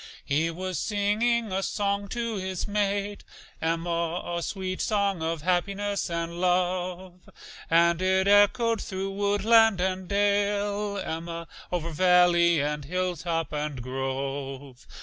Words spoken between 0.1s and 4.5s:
He was singing a song to his mate, Emma, A